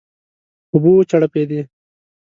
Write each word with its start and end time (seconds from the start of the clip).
اوبه 0.71 0.89
وچړپېدې. 0.95 1.61